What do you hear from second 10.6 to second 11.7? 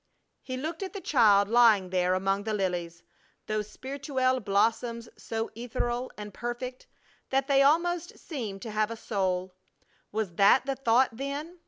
the thought, then?